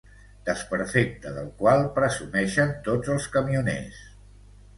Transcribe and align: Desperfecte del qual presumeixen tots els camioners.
Desperfecte 0.45 1.33
del 1.35 1.51
qual 1.59 1.85
presumeixen 1.99 2.73
tots 2.89 3.13
els 3.19 3.29
camioners. 3.37 4.03